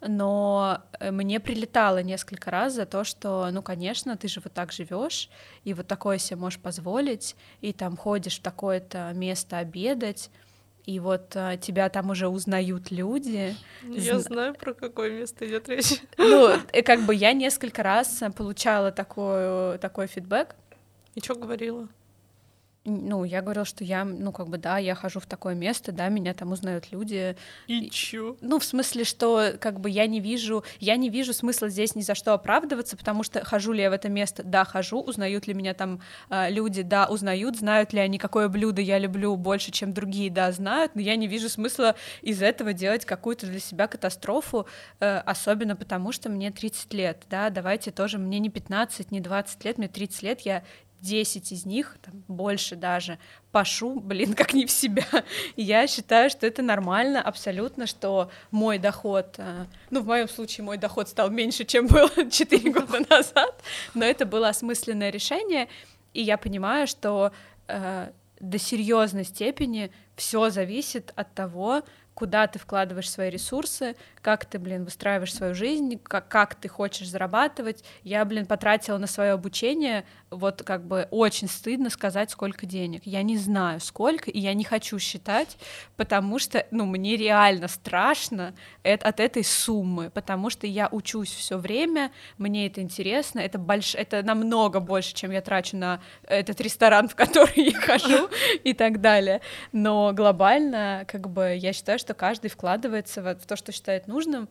[0.00, 4.72] но э, мне прилетало несколько раз за то, что, ну, конечно, ты же вот так
[4.72, 5.28] живешь,
[5.64, 10.30] и вот такое себе можешь позволить, и там ходишь в такое-то место обедать,
[10.86, 13.54] и вот а, тебя там уже узнают люди.
[13.84, 14.20] Я Зна...
[14.20, 16.00] знаю, про какое место идет речь.
[16.18, 20.56] Ну, и как бы я несколько раз получала такой, такой фидбэк.
[21.14, 21.88] И что говорила?
[22.84, 26.08] Ну, я говорила, что я, ну, как бы, да, я хожу в такое место, да,
[26.08, 27.36] меня там узнают люди.
[27.66, 28.36] И чё?
[28.40, 32.00] Ну, в смысле, что, как бы, я не вижу, я не вижу смысла здесь ни
[32.00, 35.52] за что оправдываться, потому что хожу ли я в это место, да, хожу, узнают ли
[35.52, 39.92] меня там э, люди, да, узнают, знают ли они, какое блюдо я люблю больше, чем
[39.92, 44.66] другие, да, знают, но я не вижу смысла из этого делать какую-то для себя катастрофу,
[45.00, 49.64] э, особенно потому, что мне 30 лет, да, давайте тоже, мне не 15, не 20
[49.66, 50.62] лет, мне 30 лет, я
[51.00, 53.18] 10 из них, там, больше даже,
[53.52, 55.06] пашу, блин, как не в себя.
[55.56, 60.78] Я считаю, что это нормально абсолютно, что мой доход, э, ну, в моем случае мой
[60.78, 63.62] доход стал меньше, чем был 4 года назад,
[63.94, 65.68] но это было осмысленное решение,
[66.12, 67.32] и я понимаю, что
[67.68, 68.10] э,
[68.40, 71.82] до серьезной степени все зависит от того,
[72.20, 77.08] куда ты вкладываешь свои ресурсы, как ты, блин, выстраиваешь свою жизнь, как, как ты хочешь
[77.08, 77.82] зарабатывать.
[78.02, 83.06] Я, блин, потратила на свое обучение, вот как бы очень стыдно сказать, сколько денег.
[83.06, 85.56] Я не знаю, сколько, и я не хочу считать,
[85.96, 88.54] потому что, ну, мне реально страшно
[88.84, 93.94] от этой суммы, потому что я учусь все время, мне это интересно, это больш...
[93.94, 98.28] это намного больше, чем я трачу на этот ресторан, в который я хожу
[98.62, 99.40] и так далее.
[99.72, 104.48] Но глобально, как бы, я считаю, что каждый вкладывается в то, что считает нужным,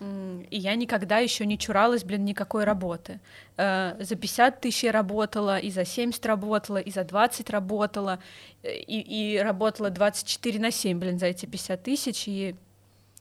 [0.00, 3.20] и я никогда еще не чуралась, блин, никакой работы.
[3.56, 8.18] Э, за 50 тысяч я работала, и за 70 работала, и за 20 работала,
[8.62, 12.56] э, и, и работала 24 на 7, блин, за эти 50 тысяч, и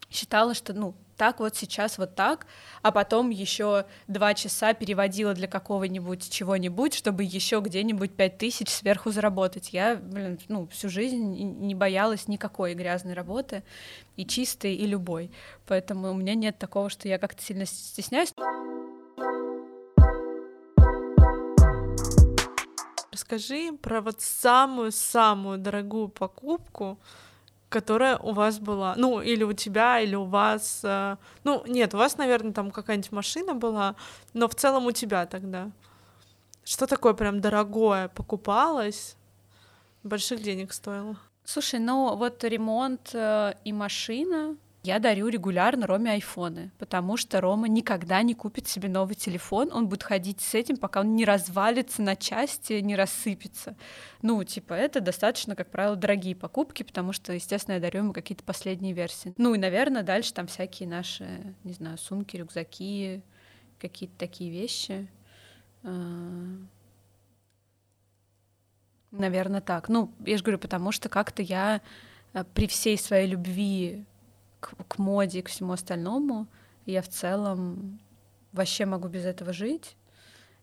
[0.09, 2.47] считала, что, ну, так вот сейчас вот так,
[2.81, 9.09] а потом еще два часа переводила для какого-нибудь чего-нибудь, чтобы еще где-нибудь пять тысяч сверху
[9.09, 9.71] заработать.
[9.71, 13.63] Я, блин, ну, всю жизнь не боялась никакой грязной работы,
[14.17, 15.31] и чистой, и любой.
[15.65, 18.33] Поэтому у меня нет такого, что я как-то сильно стесняюсь.
[23.13, 26.99] Расскажи про вот самую-самую дорогую покупку,
[27.73, 31.97] которая у вас была, ну, или у тебя, или у вас, э, ну, нет, у
[31.97, 33.95] вас, наверное, там какая-нибудь машина была,
[34.33, 35.71] но в целом у тебя тогда.
[36.63, 39.17] Что такое прям дорогое покупалось,
[40.03, 41.17] больших денег стоило?
[41.45, 47.69] Слушай, ну вот ремонт э, и машина, я дарю регулярно Роме айфоны, потому что Рома
[47.69, 52.01] никогда не купит себе новый телефон, он будет ходить с этим, пока он не развалится
[52.01, 53.77] на части, не рассыпется.
[54.21, 58.43] Ну, типа, это достаточно, как правило, дорогие покупки, потому что, естественно, я дарю ему какие-то
[58.43, 59.33] последние версии.
[59.37, 63.21] Ну и, наверное, дальше там всякие наши, не знаю, сумки, рюкзаки,
[63.79, 65.07] какие-то такие вещи.
[65.83, 66.57] А,
[69.11, 69.87] наверное, так.
[69.87, 71.79] Ну, я же говорю, потому что как-то я
[72.33, 74.03] э, при всей своей любви
[74.63, 76.47] к, к моде и к всему остальному,
[76.85, 77.99] я в целом
[78.53, 79.95] вообще могу без этого жить.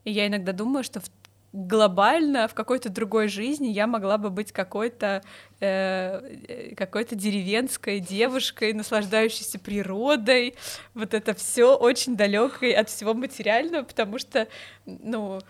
[0.03, 1.05] И я иногда думаю, что в
[1.53, 5.21] глобально в какой-то другой жизни я могла бы быть какой-то
[5.59, 10.55] э, какой-то деревенской девушкой, наслаждающейся природой,
[10.93, 14.47] вот это все очень далекой от всего материального, потому что,
[14.85, 15.41] ну,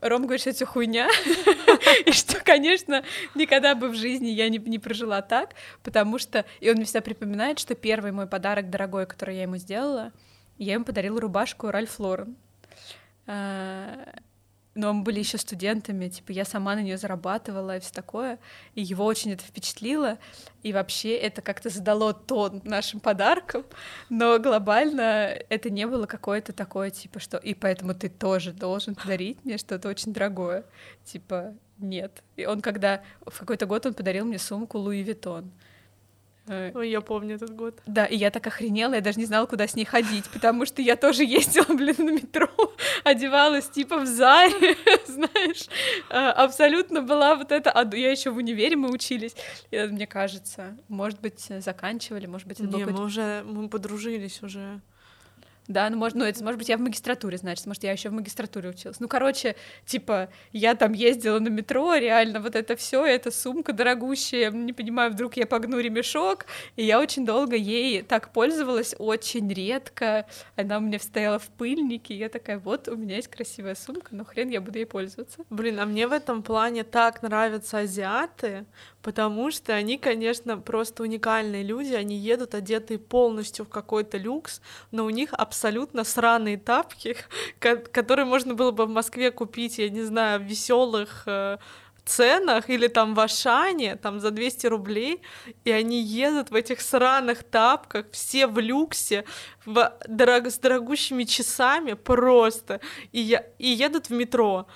[0.00, 1.08] Ром говорит, что это хуйня,
[2.06, 6.44] и что, конечно, никогда бы в жизни я не, не прожила так, потому что...
[6.60, 10.12] И он мне всегда припоминает, что первый мой подарок дорогой, который я ему сделала,
[10.58, 12.36] я ему подарила рубашку Ральф Лорен.
[14.76, 18.38] Но мы были еще студентами, типа я сама на нее зарабатывала и все такое,
[18.74, 20.18] и его очень это впечатлило,
[20.62, 23.64] и вообще это как-то задало тон нашим подаркам,
[24.10, 29.44] но глобально это не было какое-то такое, типа, что и поэтому ты тоже должен подарить
[29.44, 30.64] мне что-то очень дорогое,
[31.04, 32.22] типа, нет.
[32.36, 35.75] И он когда в какой-то год он подарил мне сумку Луи Виттон, Э,
[36.48, 37.80] Ой, я помню этот год.
[37.86, 40.80] Да, и я так охренела, я даже не знала, куда с ней ходить, потому что
[40.82, 42.48] я тоже ездила, блин, на метро,
[43.04, 45.66] одевалась типа в Заре, знаешь,
[46.10, 47.70] а, абсолютно была вот эта...
[47.70, 49.34] А я еще в универе мы учились,
[49.70, 54.80] и, мне кажется, может быть, заканчивали, может быть, это Не, мы уже, мы подружились уже.
[55.68, 58.12] Да, ну, может, ну, это, может быть, я в магистратуре, значит, может, я еще в
[58.12, 59.00] магистратуре училась.
[59.00, 64.50] Ну, короче, типа, я там ездила на метро, реально, вот это все, эта сумка дорогущая,
[64.52, 70.26] не понимаю, вдруг я погну ремешок, и я очень долго ей так пользовалась, очень редко,
[70.54, 74.14] она у меня стояла в пыльнике, и я такая, вот, у меня есть красивая сумка,
[74.14, 75.40] но хрен я буду ей пользоваться.
[75.50, 78.66] Блин, а мне в этом плане так нравятся азиаты,
[79.02, 84.60] потому что они, конечно, просто уникальные люди, они едут одетые полностью в какой-то люкс,
[84.92, 85.55] но у них абсолютно
[86.04, 87.16] сраные тапки,
[87.58, 91.58] которые можно было бы в Москве купить, я не знаю, в веселых э,
[92.06, 95.22] ценах или там в Ашане, там за 200 рублей,
[95.64, 99.24] и они едут в этих сраных тапках, все в люксе,
[99.66, 100.46] в дорог...
[100.46, 102.80] с дорогущими часами просто,
[103.12, 103.44] и, я...
[103.58, 104.66] и едут в метро.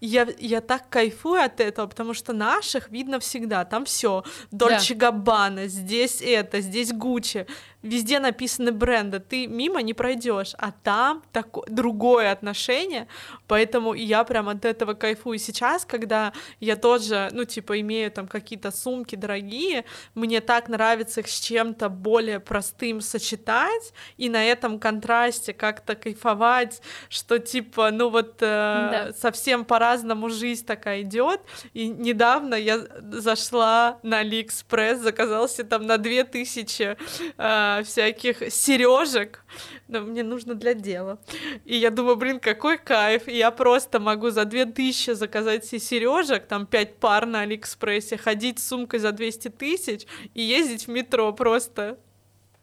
[0.00, 5.66] Я, я так кайфую от этого, потому что наших видно всегда, там все, Дольче Габбана,
[5.66, 7.46] здесь это, здесь Гуччи,
[7.82, 13.08] везде написаны бренды, ты мимо не пройдешь, а там такое другое отношение,
[13.48, 15.38] поэтому я прям от этого кайфую.
[15.38, 19.84] Сейчас, когда я тоже, ну, типа, имею там какие-то сумки дорогие,
[20.14, 26.80] мне так нравится их с чем-то более простым сочетать и на этом контрасте как-то кайфовать,
[27.08, 29.12] что типа, ну вот э, да.
[29.12, 31.40] совсем по-разному жизнь такая идет.
[31.74, 36.96] И недавно я зашла на Алиэкспресс, заказала себе там на 2000
[37.36, 39.44] э, всяких сережек,
[39.88, 41.18] но мне нужно для дела.
[41.64, 46.46] И я думаю, блин, какой кайф, и я просто могу за 2000 заказать себе сережек,
[46.46, 51.32] там 5 пар на Алиэкспрессе, ходить с сумкой за 200 тысяч и ездить в метро
[51.32, 51.98] просто.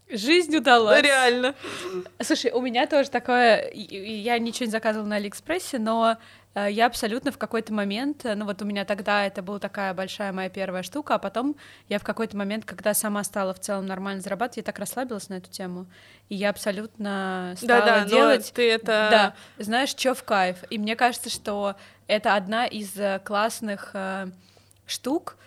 [0.09, 1.01] Жизнь удалась.
[1.01, 1.55] Реально.
[2.21, 3.71] Слушай, у меня тоже такое...
[3.73, 6.17] Я ничего не заказывала на Алиэкспрессе, но
[6.53, 9.95] э, я абсолютно в какой-то момент, э, ну вот у меня тогда это была такая
[9.95, 11.55] большая моя первая штука, а потом
[11.89, 15.35] я в какой-то момент, когда сама стала в целом нормально зарабатывать, я так расслабилась на
[15.35, 15.87] эту тему,
[16.29, 18.51] и я абсолютно стала да, да, делать...
[18.53, 18.85] ты это...
[18.85, 20.57] Да, знаешь, что в кайф.
[20.69, 21.75] И мне кажется, что
[22.05, 23.95] это одна из э, классных
[24.85, 25.37] штук,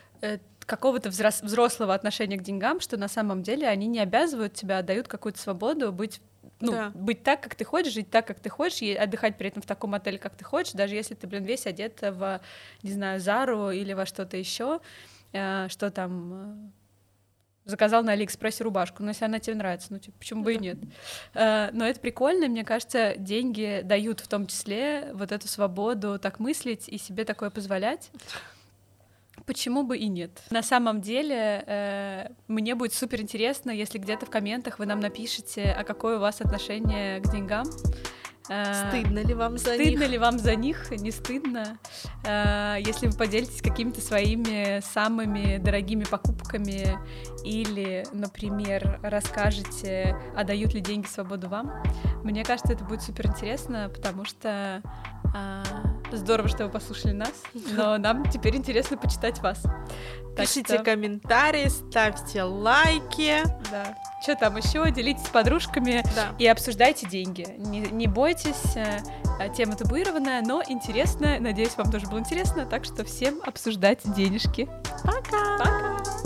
[0.69, 5.09] какого-то взрослого отношения к деньгам, что на самом деле они не обязывают тебя, а дают
[5.09, 6.21] какую-то свободу быть
[6.61, 6.93] ну, да.
[6.95, 9.67] быть так, как ты хочешь, жить так, как ты хочешь, и отдыхать при этом в
[9.67, 12.41] таком отеле, как ты хочешь, даже если ты, блин, весь одет в,
[12.83, 14.81] не знаю, Зару или во что-то еще,
[15.33, 20.19] э, что там э, заказал на Алиэкспрессе рубашку, но если она тебе нравится, ну, типа,
[20.19, 20.79] почему бы и нет.
[21.35, 26.41] Э, но это прикольно, мне кажется, деньги дают в том числе вот эту свободу так
[26.41, 28.11] мыслить и себе такое позволять.
[29.49, 30.43] Почему бы и нет?
[30.51, 35.75] На самом деле, э, мне будет супер интересно, если где-то в комментах вы нам напишите,
[35.75, 37.65] а какое у вас отношение к деньгам.
[38.49, 39.89] Стыдно ли вам за стыдно них?
[39.89, 40.91] Стыдно ли вам за них?
[40.91, 41.79] Не стыдно.
[42.25, 46.99] Э, если вы поделитесь какими-то своими самыми дорогими покупками
[47.45, 51.83] или, например, расскажете, а дают ли деньги свободу вам,
[52.25, 54.83] мне кажется, это будет супер интересно, потому что
[55.35, 55.63] а,
[56.13, 57.33] здорово, что вы послушали нас,
[57.73, 59.63] но нам теперь интересно почитать вас.
[60.37, 60.85] Так Пишите что...
[60.85, 63.43] комментарии, ставьте лайки.
[63.71, 63.97] Да.
[64.23, 64.91] Что там еще?
[64.91, 66.35] Делитесь с подружками да.
[66.39, 67.47] и обсуждайте деньги.
[67.59, 71.41] Не, не бойтесь, э, тема табуированная, но интересная.
[71.41, 72.67] Надеюсь, вам тоже было интересно.
[72.67, 74.69] Так что всем обсуждать денежки.
[75.05, 75.59] Пока!
[75.59, 76.18] Пока!